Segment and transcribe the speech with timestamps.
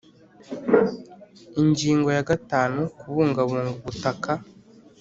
[1.61, 4.31] Ingingo ya gatanu Kubungabunga ubutaka